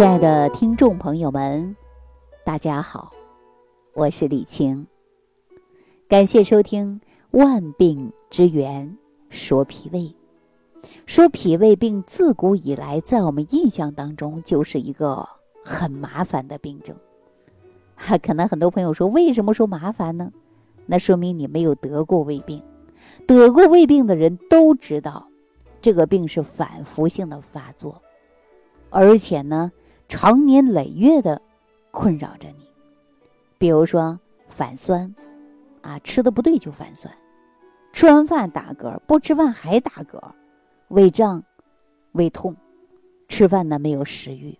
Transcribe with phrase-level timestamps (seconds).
[0.00, 1.76] 亲爱的听众朋友们，
[2.42, 3.12] 大家好，
[3.92, 4.86] 我是李晴。
[6.08, 6.98] 感谢收听
[7.38, 8.96] 《万病之源
[9.28, 10.00] 说脾胃》。
[11.04, 15.28] 说脾胃病自古以来，在我们印象当中就是一个
[15.62, 16.96] 很麻烦的病症。
[17.94, 20.32] 哈，可能很多朋友说，为什么说麻烦呢？
[20.86, 22.62] 那说明你没有得过胃病。
[23.26, 25.28] 得过胃病的人都知道，
[25.82, 28.00] 这个病是反复性的发作，
[28.88, 29.70] 而且呢。
[30.10, 31.40] 长年累月的
[31.92, 32.66] 困扰着你，
[33.58, 34.18] 比如说
[34.48, 35.14] 反酸，
[35.82, 37.14] 啊，吃的不对就反酸，
[37.92, 40.20] 吃完饭打嗝，不吃饭还打嗝，
[40.88, 41.44] 胃胀、
[42.10, 42.56] 胃痛，
[43.28, 44.58] 吃饭呢没有食欲，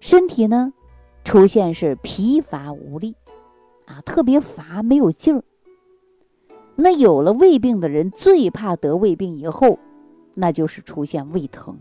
[0.00, 0.74] 身体呢
[1.24, 3.16] 出现是疲乏无力，
[3.86, 5.42] 啊，特别乏没有劲儿。
[6.76, 9.78] 那有了胃病的人最怕得胃病以后，
[10.34, 11.78] 那就是出现胃疼。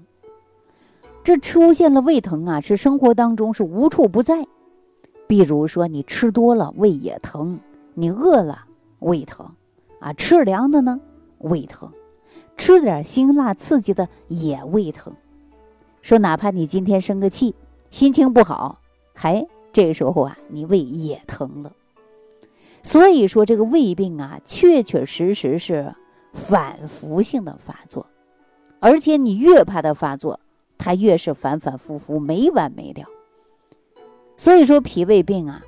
[1.23, 4.47] 这出现了胃疼啊，是生活当中是无处不在。
[5.27, 7.59] 比如说，你吃多了胃也疼，
[7.93, 8.65] 你饿了
[8.99, 9.49] 胃疼，
[9.99, 10.99] 啊，吃凉的呢
[11.37, 11.91] 胃疼，
[12.57, 15.13] 吃点辛辣刺激的也胃疼。
[16.01, 17.55] 说哪怕你今天生个气，
[17.91, 18.79] 心情不好，
[19.13, 21.71] 还这时候啊，你胃也疼了。
[22.83, 25.93] 所以说，这个胃病啊，确确实实是
[26.33, 28.07] 反复性的发作，
[28.79, 30.39] 而且你越怕它发作。
[30.83, 33.05] 它越是反反复复，没完没了。
[34.35, 35.61] 所以说，脾胃病啊，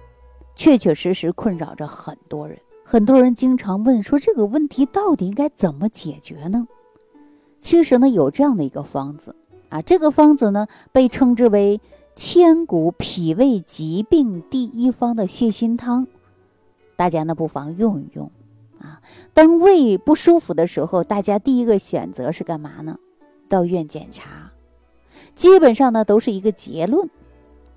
[0.56, 2.58] 确确实实困扰着很多人。
[2.84, 6.68] 很多人经常问说，这个问题到底应该怎么解决呢？
[7.60, 9.36] 其实呢，有这样的一个方子
[9.70, 11.80] 啊，这个方子呢，被称之为
[12.16, 16.08] 千古脾胃疾病第一方的泻心汤。
[16.96, 18.32] 大家呢，不妨用一用
[18.80, 19.00] 啊。
[19.36, 22.98] 当胃不舒服的时候，大家第一个选择是干嘛呢？
[23.48, 24.50] 到医院检查。
[25.36, 27.10] 基本上呢都是一个结论，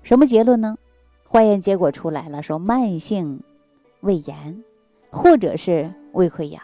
[0.01, 0.77] 什么结论呢？
[1.27, 3.41] 化验结果出来了，说慢性
[3.99, 4.63] 胃炎，
[5.09, 6.61] 或者是胃溃疡。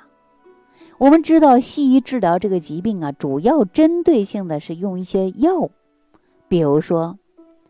[0.98, 5.70] 我们知道西医治疗这个疾病啊，主要针对性的是用一些药，
[6.48, 7.18] 比如说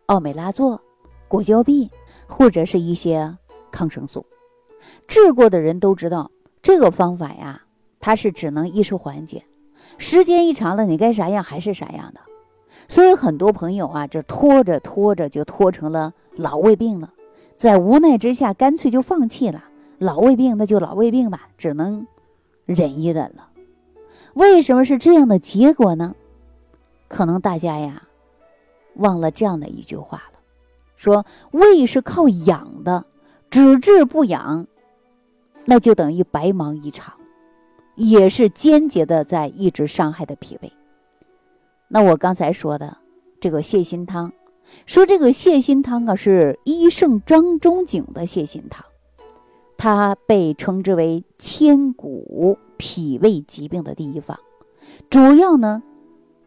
[0.05, 0.79] 奥美拉唑、
[1.27, 1.89] 果胶哌，
[2.27, 3.35] 或者是一些
[3.71, 4.25] 抗生素。
[5.07, 6.29] 治过的人都知道，
[6.61, 7.63] 这个方法呀，
[7.99, 9.43] 它是只能一时缓解，
[9.97, 12.19] 时间一长了，你该啥样还是啥样的。
[12.87, 17.13] 所以很多朋友啊，这拖着拖着就拖成了老胃病了，
[17.55, 19.65] 在无奈之下，干脆就放弃了。
[19.99, 22.05] 老胃病那就老胃病吧，只能
[22.65, 23.49] 忍一忍了。
[24.33, 26.15] 为什么是这样的结果呢？
[27.07, 28.03] 可能大家呀
[28.95, 30.39] 忘了这样的一句话了：
[30.95, 33.05] 说胃是靠养的，
[33.49, 34.67] 只治不养，
[35.65, 37.13] 那就等于白忙一场，
[37.95, 40.73] 也是间接的在一直伤害的脾胃。
[41.93, 42.97] 那我刚才说的
[43.39, 44.33] 这个泻心汤，
[44.87, 48.83] 说这个泻心汤啊是医圣张仲景的泻心汤，
[49.77, 54.39] 它被称之为千古脾胃疾病的第一方，
[55.11, 55.83] 主要呢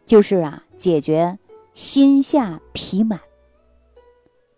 [0.04, 1.38] 就是啊解决
[1.74, 3.20] 心下痞满。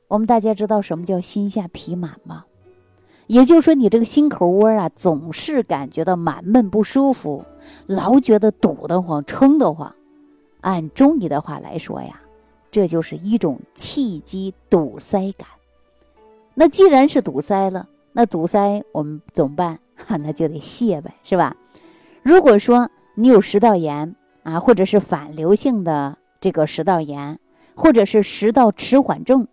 [0.08, 2.46] 我们大家知道什么叫心下痞满吗？
[3.26, 7.44] 也就是说你这个心口窝啊总是感觉到满闷不舒服，
[7.84, 9.94] 老觉得堵得慌、撑得慌。
[10.60, 12.20] 按中医的话来说呀，
[12.70, 15.46] 这就是一种气机堵塞感。
[16.54, 19.78] 那既然是堵塞了，那堵塞我们怎么办？
[19.94, 21.56] 哈，那就得泄呗，是吧？
[22.22, 27.38] 如果说你有食道炎啊，或者是反流性的这个食道炎，
[27.74, 29.46] 或者是食道迟缓症，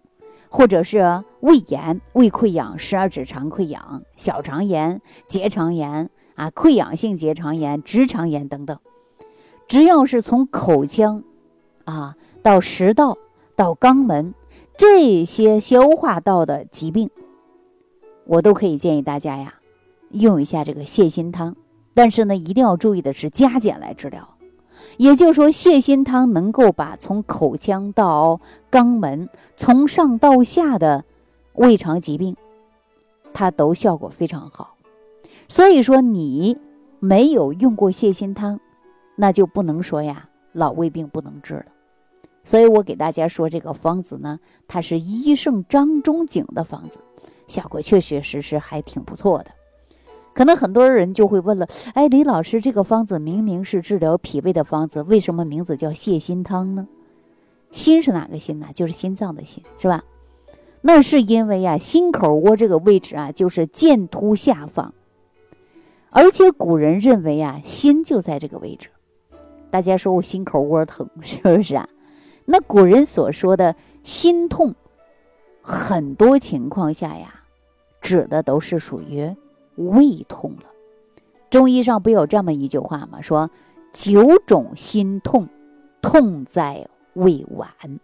[0.49, 8.79] 或者是胃炎、胃溃疡、十二指肠溃疡、小肠炎、结肠炎啊、溃疡性结肠炎、直肠炎等等。
[9.67, 11.23] 只要是从口腔，
[11.85, 13.17] 啊，到食道，
[13.55, 14.33] 到肛门，
[14.77, 17.09] 这些消化道的疾病，
[18.25, 19.55] 我都可以建议大家呀，
[20.11, 21.55] 用一下这个泻心汤。
[21.93, 24.29] 但是呢，一定要注意的是加减来治疗。
[24.97, 28.39] 也就是说，泻心汤能够把从口腔到
[28.69, 31.05] 肛门，从上到下的
[31.53, 32.35] 胃肠疾病，
[33.33, 34.75] 它都效果非常好。
[35.47, 36.57] 所以说，你
[36.99, 38.59] 没有用过泻心汤。
[39.15, 41.65] 那就不能说呀，老胃病不能治了。
[42.43, 46.99] 所以我给大家说这个方子呢，它是医圣张仲景的方子，
[47.47, 49.51] 效果确确实实还挺不错的。
[50.33, 56.87] 可能很多人就会问了，哎，李老师，这个方子明明是治疗脾胃的方子，为什么名字叫泻心汤呢？
[57.71, 58.67] 心是哪个心呢？
[58.75, 60.03] 就是心脏的心，是吧？
[60.81, 64.93] 那是因为呀，心口窝这个位置啊，就是剑突下方，
[66.11, 68.89] 而且古人认为啊，心就在这个位置。
[69.75, 71.89] 大家说我心口窝疼， 是不是啊？
[72.45, 74.73] 那古人所说的心痛，
[75.61, 77.41] 很多情况下呀，
[77.99, 79.35] 指的都是属于
[79.75, 80.69] 胃痛了。
[81.49, 83.19] 中医上不有这么一句话吗？
[83.19, 83.49] 说
[83.91, 85.49] 九种心痛，
[86.01, 87.99] 痛在胃脘。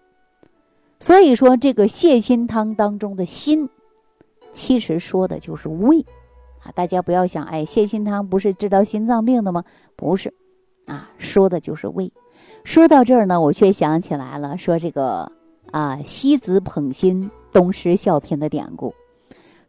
[1.00, 3.70] 所以说，这个泻心汤当中的心，
[4.52, 6.06] 其实说的就是胃
[6.66, 6.72] 啊。
[6.76, 9.64] 大家不要想，哎，泻心汤不是治疗心脏病的吗？
[9.96, 10.34] 不是，
[10.86, 12.12] 啊，说的就是胃。
[12.64, 15.32] 说到这儿呢，我却想起来了，说这个。
[15.70, 18.94] 啊，西子捧心，东施效颦的典故，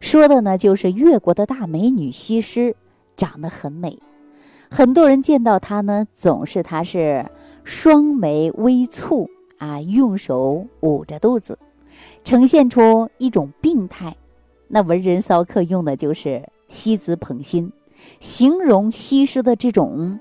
[0.01, 2.75] 说的呢就是越国的大美女西施，
[3.15, 3.97] 长得很美，
[4.69, 7.25] 很多人见到她呢，总是她是
[7.63, 9.29] 双眉微蹙
[9.59, 11.57] 啊，用手捂着肚子，
[12.25, 14.13] 呈现出一种病态。
[14.67, 17.71] 那文人骚客用的就是西子捧心，
[18.19, 20.19] 形容西施的这种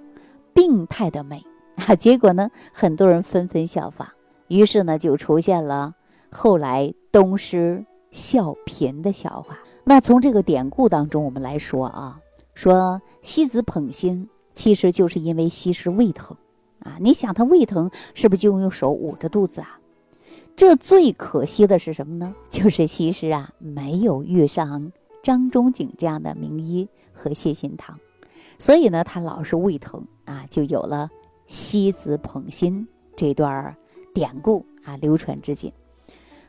[0.63, 1.45] 病态的美
[1.75, 1.93] 啊。
[1.99, 4.07] 结果呢，很多人纷纷效仿。
[4.47, 5.93] 于是呢，就出现了
[6.31, 9.59] 后来东施效颦的笑话。
[9.83, 12.21] 那从这个典故当中，我们来说啊，
[12.55, 16.37] 说西子捧心，其实就是因为西施胃疼
[16.79, 16.97] 啊。
[17.01, 19.81] 你想她胃疼，是不是就用手捂着肚子啊？
[20.55, 22.33] 这最可惜的是什么呢？
[22.49, 24.93] 就是西施啊，没有遇上
[25.25, 27.99] 张仲景这样的名医和谢心堂，
[28.63, 31.11] 所以呢，他老是胃疼啊，就有了
[31.49, 32.87] 西子捧心
[33.17, 33.77] 这段。
[34.15, 35.73] 典故啊，流传至今。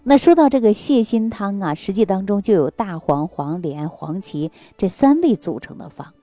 [0.04, 6.14] 那说到这个泻心汤啊，实际当中就有大黄、黄连、黄芪这三味组成的方。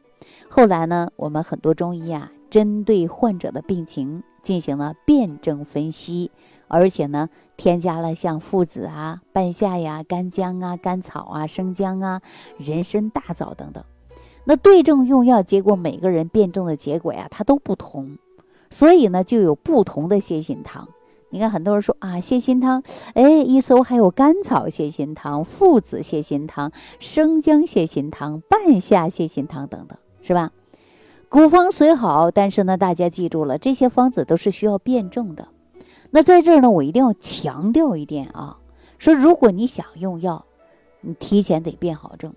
[0.49, 6.31] 后来呢，我们很多中医啊，针对患者的病情进行了辩证分析，
[6.69, 12.23] 而且呢，添加了像附子啊、半夏呀、干姜啊、甘草啊、生姜啊、
[12.59, 13.83] 人参、大枣等等。
[14.45, 18.19] 那对症用药，结果每个人辩证的结果呀，它都不同，
[18.71, 20.89] 所以呢，就有不同的泻心汤。
[21.33, 22.83] 你看，很多人说啊，泻心汤，
[23.15, 30.51] 哎，一搜还有甘草泻心汤、附子泻心汤、生姜泻心汤、半夏泻心汤等等，是吧？
[31.29, 35.47] 古方虽好，但是呢，大家记住了，这些方子都是需要辩证的。
[36.11, 38.59] 那在这儿呢，我一定要强调一点啊，
[38.99, 40.45] 说如果你想用药，
[41.03, 42.35] 你提前得辨好症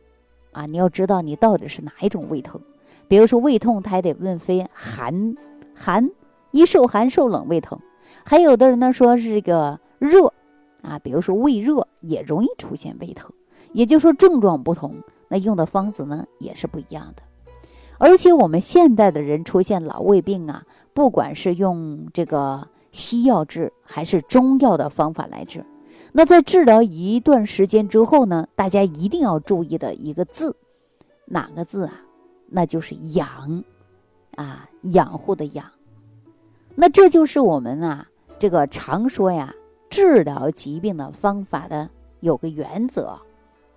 [0.54, 2.62] 啊，你要知道你到底是哪一种胃疼。
[3.08, 5.36] 比如说胃痛，他还得问非寒
[5.76, 6.10] 寒，
[6.52, 7.78] 一受寒受冷胃疼。
[8.26, 10.32] 还有的人呢说是这个热，
[10.82, 13.30] 啊，比如说胃热也容易出现胃疼，
[13.74, 14.96] 也就是说症状不同，
[15.28, 17.24] 那用的方子呢也是不一样的。
[17.98, 20.64] 而且我们现代的人出现老胃病啊，
[20.94, 25.64] 不管是用这个西药治还是中药的方法来治，
[26.16, 30.56] 那在治疗一段时间之后呢，大家一定要注意的一个字，
[31.26, 32.02] 哪个字啊？
[32.48, 33.64] 那就是养，
[34.36, 35.66] 啊，养护的养。
[36.76, 38.08] 那这就是我们啊。
[38.38, 39.56] 这个常说呀，
[39.90, 41.90] 治疗疾病的方法的
[42.20, 43.18] 有个原则，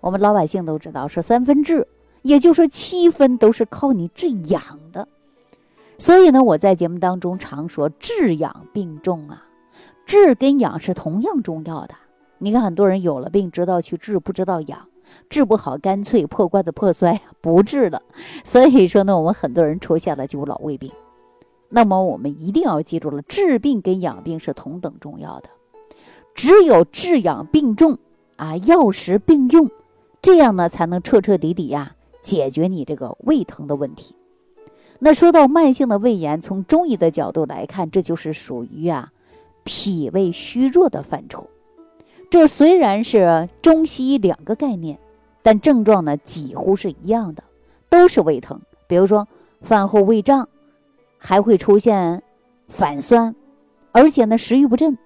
[0.01, 1.87] 我们老百姓都知道，说三分治，
[2.23, 4.61] 也就是说七分都是靠你治养
[4.93, 5.07] 的。
[5.99, 9.47] 所以呢，我在节目当中常说，治养并重啊，
[10.05, 11.95] 治跟养是同样重要的。
[12.39, 14.89] 你看，很多人有了病，知道去治，不知道养，
[15.31, 18.03] 治不好，干脆破罐子破摔， 不治了。
[18.45, 20.93] 所以说呢，我们很多人出现了就老胃病。
[21.69, 25.49] 那么我们一定要记住了，治病跟养病是同等重要的。
[26.35, 27.99] 只有治养并重
[28.37, 29.71] 啊，药食并用，
[30.21, 34.15] 这样呢才能彻彻底底呀解决你这个胃疼的问题。
[34.99, 39.13] 那说到慢性的胃炎，从中医的角度来看，这就是属于啊
[39.65, 41.49] 脾胃虚弱的范畴。
[42.31, 44.99] 这虽然是中西医两个概念，
[45.43, 47.43] 但症状呢几乎是一样的，
[47.89, 48.61] 都是胃疼。
[48.87, 49.27] 比如说
[49.61, 50.49] 饭后胃胀。
[51.19, 52.23] 还会出现
[52.69, 53.35] 反酸，
[53.91, 54.97] 而且呢食欲不振。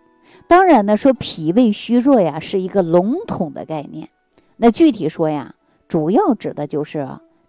[0.49, 4.11] 当然呢，说脾胃虚弱呀是一个笼统的概念。
[4.57, 5.55] 那具体说呀，
[5.89, 7.09] 主要指的就是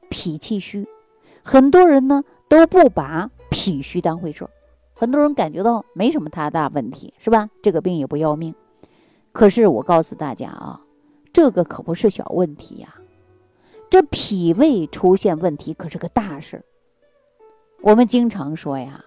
[0.09, 0.87] 脾气虚。
[1.43, 4.47] 很多人呢都不把脾虚当回事，
[4.93, 7.49] 很多人感觉到没什么太大问题，是吧？
[7.63, 8.53] 这个病也不要命。
[9.31, 10.81] 可是我告诉大家啊，
[11.31, 12.95] 这个可不是小问题呀，
[13.89, 16.63] 这脾胃出现问题可是个大事儿。
[17.81, 19.03] 我们经常说呀，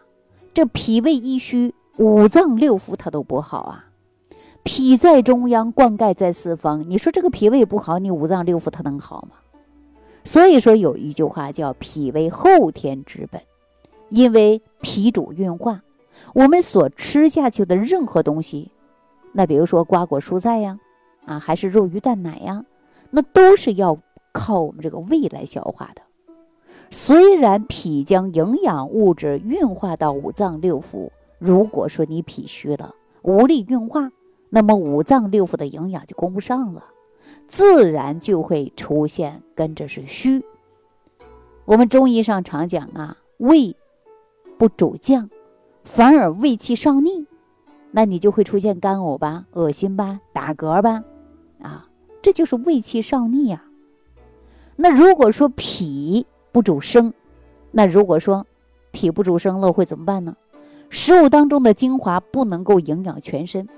[0.52, 3.86] 这脾胃一虚，五脏六腑它都不好啊。
[4.62, 6.88] 脾在中央，灌溉在四方。
[6.88, 9.36] 你说这个脾胃不好，你五脏六腑它能好吗？
[10.24, 13.42] 所以说有一句话叫“脾为后天之本”，
[14.08, 15.82] 因为脾主运化。
[16.32, 18.70] 我们所吃下去的任何东西，
[19.36, 20.78] 那比如说瓜果蔬菜呀，
[21.26, 22.64] 啊，还是肉鱼蛋奶呀，
[23.10, 23.98] 那都是要
[24.32, 26.02] 靠我们这个胃来消化的。
[26.90, 34.12] 虽然脾将营养物质运化到五脏六腑，如果说你脾虚了，无力运化，
[34.50, 36.84] 那么五脏六腑的营养就供不上了，
[37.48, 40.44] 自然就会出现跟着是虚。
[41.64, 43.74] 我们中医上常讲啊，胃
[44.56, 45.28] 不主降，
[45.82, 47.26] 反而胃气上逆，
[47.96, 51.04] 那你就会出现干呕吧、恶心吧、打嗝吧，
[51.62, 51.86] 啊，
[52.20, 53.62] 这就是胃气上逆呀。
[54.74, 57.14] 那如果说脾不主升，
[57.70, 58.44] 那如果说
[58.90, 60.34] 脾不主升了，会怎么办呢？
[60.90, 63.68] 食物当中的精华不能够营养全身，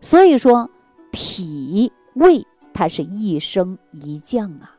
[0.00, 0.70] 所以说
[1.10, 4.78] 脾胃它是一升一降啊。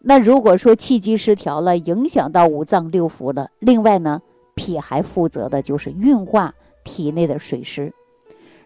[0.00, 4.20] 那如果说气机失调了，影响到五脏六腑了，另外呢，
[4.54, 6.54] 脾还负责的就是运化
[6.84, 7.92] 体内的水湿。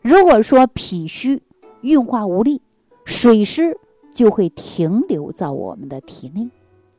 [0.02, 1.40] 如果说脾虚，
[1.80, 2.60] 运化无力，
[3.04, 3.78] 水湿。
[4.10, 6.50] 就会停留在我们的体内，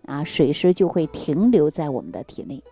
[0.06, 2.64] 啊，水湿就会停留在我们的体内，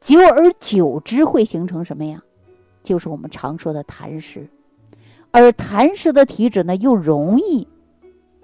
[0.00, 2.22] 久而久之会形成什么呀？
[2.84, 4.48] 就是我们常说的痰湿，
[5.32, 7.66] 而痰湿的体质呢，又容易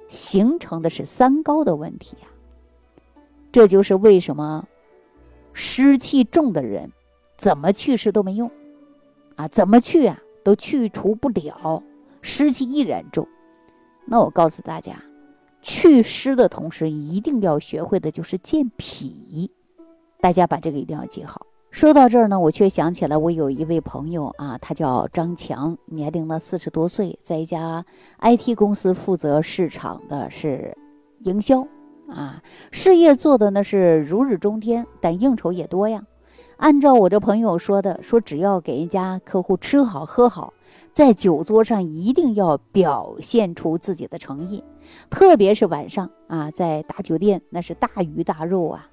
[0.09, 2.27] 形成的是三高的问题呀。
[3.53, 4.67] 这就是为什么
[5.53, 6.91] 湿气重的人
[7.37, 8.51] 怎么祛湿都没用，
[9.41, 11.83] 啊，怎么去啊都去除不了，
[12.21, 13.27] 湿气依然重。
[14.05, 14.95] 那我告诉大家。
[15.63, 19.51] 祛湿的同时，一定要学会的就是健脾。
[20.21, 21.47] 大家把这个一定要记好。
[21.71, 27.85] 说到这儿呢，我却想起来，我有一位朋友啊，他叫张强，年龄呢四十多岁，在一家
[28.21, 30.77] IT 公司负责市场的是
[31.25, 31.67] 营销
[32.09, 36.03] 啊，事业做的呢是如日中天，但应酬也多呀。
[36.61, 40.53] 按照我这朋友说的，说只要给人家客户吃好喝好。
[40.93, 44.63] 在酒桌上一定要表现出自己的诚意，
[45.09, 48.87] 特别是晚上啊，在大酒店那是大鱼大肉啊，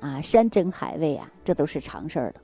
[0.00, 2.40] 啊山珍海味啊，这都是常事儿的。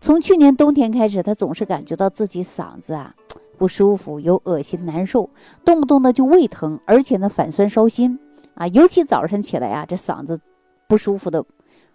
[0.00, 3.12] 从去年冬天开始，他总是感觉到自己嗓子啊
[3.58, 5.28] 不舒服，有恶心难受，
[5.64, 8.16] 动不动的就胃疼，而且呢反酸烧心
[8.54, 10.40] 啊，尤其早晨起来啊，这嗓子
[10.86, 11.44] 不舒服的，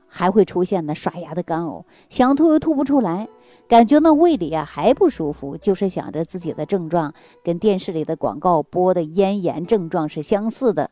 [0.10, 3.30] 还会出现呢刷牙的干呕，想吐又吐不出来。
[3.68, 7.14] 感觉那胃里啊还不舒服，就是想着自己的症状
[7.44, 10.90] 跟电视里的广告播的咽炎症状是相似的，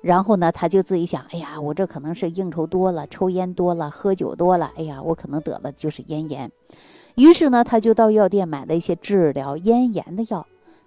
[0.00, 6.50] 然后呢，他就自己想，哎呀，我这可能是应酬多了，抽烟多了，喝酒多了，哎呀，我可能得了就是咽炎。
[7.14, 10.44] 于是呢，他就到药店买了一些治疗咽炎的药，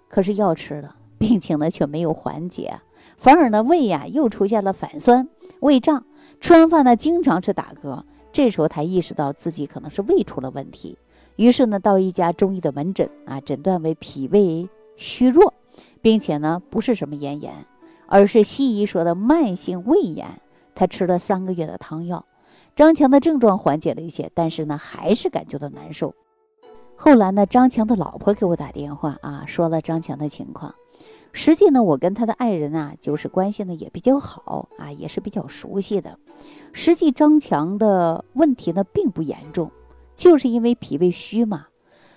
[0.08, 2.78] 可是药吃了，病情呢却没有缓解，
[3.16, 5.26] 反而呢胃呀又出现了反酸、
[5.60, 6.04] 胃胀，
[6.40, 8.02] 吃完饭呢经常是打嗝。
[8.32, 10.96] 这时候他意识到自己可能是胃出了问题。
[11.36, 15.54] 于是呢，到一家中医的门诊啊，诊断为脾胃虚弱，
[16.02, 17.66] 并且呢，不是什么咽炎，
[18.06, 20.40] 而是西医说的慢性胃炎。
[20.74, 22.24] 他吃了三个月的汤药，
[22.76, 26.14] 张强的症状缓解了一些，但是呢，还是感觉到难受。
[26.94, 30.74] 后来呢，张强的老婆给我打电话啊，说了张强的情况。
[31.32, 36.18] 实际呢，我跟他的爱人啊，就是关系呢也比较好啊，也是比较熟悉的。
[36.72, 39.70] 实际张强的问题呢，并不严重。
[40.16, 41.68] 就是因为脾胃虚嘛，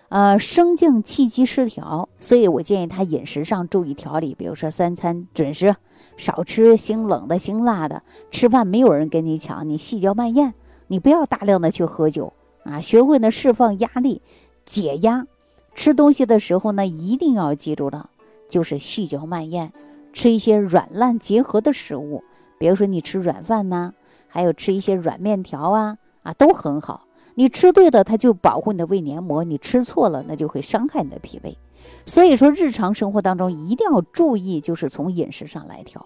[0.10, 5.74] 呃，生降气机失调，所以我建议他饮食上注意调理，比如说三餐准时，
[6.17, 10.53] 少吃辛冷的、辛辣的，吃饭没有人跟你抢，你细嚼慢咽，
[10.88, 12.34] 你不要大量的去喝酒
[12.65, 14.22] 啊，学会呢释放压力、
[14.65, 15.25] 解压，
[15.74, 18.10] 吃东西的时候呢一定要记住的，
[18.54, 19.72] 就是细嚼慢咽，
[20.14, 22.24] 吃一些软烂结合的食物，
[22.60, 23.94] 比如说你吃软饭呐，
[24.28, 27.08] 还有吃一些软面条啊，啊都很好。
[27.34, 31.58] 你吃对的，它就保护你的胃黏膜；你吃错了，那就会伤害你的脾胃。
[32.06, 36.06] 所以说，日常生活当中一定要注意，就是从饮食上来调。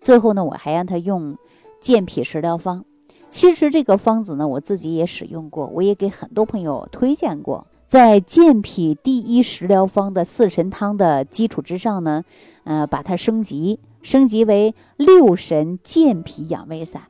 [0.00, 1.36] 最后呢，我还让他用
[1.80, 2.84] 健脾食疗方。
[3.30, 7.66] 其实这个方子呢，我自己也使用过，我也给很多朋友推荐过。
[7.90, 12.22] 在健脾第一食疗方的四神汤的基础之上呢，
[12.62, 17.02] 呃，把它升级，升级为六神健脾养胃散。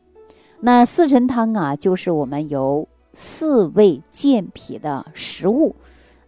[0.60, 5.76] 那四神汤啊，就是我们由四味健脾的食物，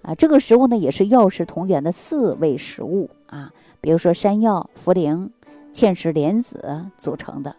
[0.02, 5.30] 啊，这个食物呢也是药食同源的四味食物啊，比如说山药、茯苓、
[5.72, 7.56] 芡实、莲子组成的。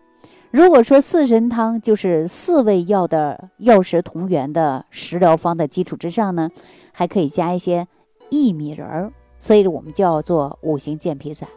[0.52, 6.52] 如果说四神汤就是四味药的药食同源的食疗方的基础之上呢，
[6.94, 7.86] 还可以加一些
[8.30, 11.50] 薏米仁儿，所以我们叫做五行健脾散。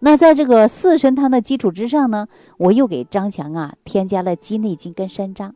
[0.00, 2.26] 那在这个四神汤的基础之上呢，
[2.56, 5.52] 我又给张强啊添加了鸡内金跟山楂。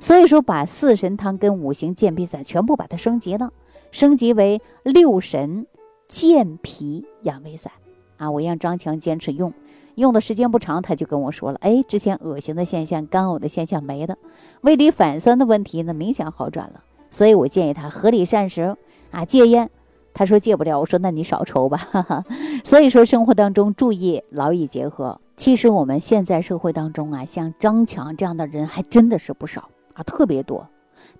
[0.00, 3.52] 所以说，把四神汤跟五行健脾散全部把它升级了，
[3.90, 5.66] 升级为六神
[6.08, 7.72] 健脾养胃散
[8.16, 8.30] 啊！
[8.30, 9.52] 我让张强坚持用，
[9.94, 14.16] 用的时间不长，他就跟我说了：“哎，之前恶心的现象、干呕的现象没了，
[14.62, 16.82] 胃里反酸的问题呢明显好转了。”
[17.14, 18.76] 所以我建议他合理膳食
[19.12, 19.70] 啊，戒烟，
[20.12, 21.76] 他说戒不了，我说那你少抽吧。
[21.76, 22.24] 哈哈。
[22.64, 25.20] 所以说生活当中注意劳逸结合。
[25.36, 30.68] 其实我们现在社会当中啊，像张强这样的人还真的是不少啊，特别多。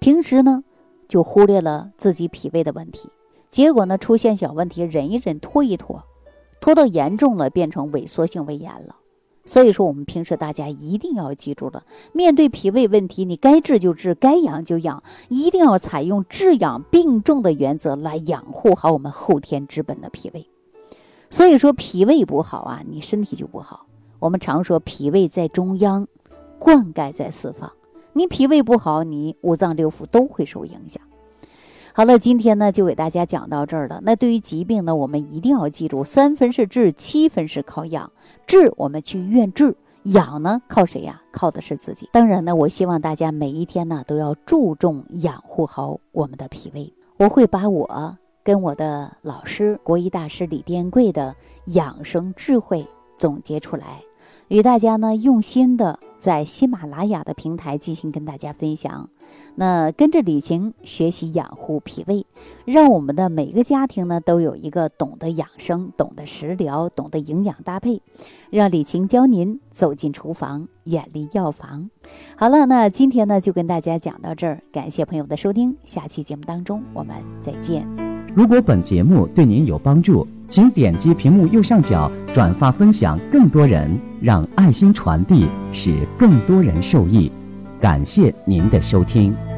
[0.01, 0.65] 平时呢
[1.07, 3.09] 就忽略了自己脾胃的问题，
[3.49, 6.03] 结果呢出现小问题忍一忍拖一拖，
[6.61, 8.97] 拖到严重了变成萎缩性胃炎了。
[9.47, 20.49] 所以说，我们平时大家一定要记住了，面对脾胃问题，你该治就治，该养就养，一定要采用治养并重的原则来养护好我们后天之本的脾胃。
[21.29, 23.87] 所以说，脾胃不好啊，你身体就不好。
[24.21, 26.07] 我们常说，脾胃在中央，
[26.59, 27.71] 灌溉在四方。
[28.15, 31.03] 你脾胃不好，你五脏六腑都会受影响。
[31.97, 34.01] 好了，今天呢就给大家讲到这儿了。
[34.03, 38.11] 那对于疾病呢，我们一定要记住，三分是治，七分是靠养。
[38.49, 41.23] 治我们去医院治，养呢靠谁呀？
[41.31, 42.09] 靠的是自己。
[42.11, 46.93] 当然呢，我希望大家每一天呢都要注重养护好我们的脾胃。
[47.17, 51.37] 我会把我跟我的老师国医大师李殿贵的
[51.67, 52.85] 养生智慧
[53.17, 54.03] 总结出来，
[54.49, 59.09] 与大家呢用心的在喜马拉雅的平台进行跟大家分享。
[59.57, 62.27] 那跟着李晴学习养护脾胃，
[62.65, 68.01] 让我们的每个家庭呢都有一个懂得养生、懂得食疗、懂得营养搭配，
[68.51, 71.89] 让李晴教您走进厨房，远离药房。
[72.37, 77.87] 好了，那今天呢就跟大家讲到这儿，感谢朋友的收听，下期节目当中我们再见。
[78.35, 87.31] 如果本节目对您有帮助，请点击屏幕右上角转发分享，更多人让爱心传递，使更多人受益。
[87.85, 89.54] 感谢您的收听。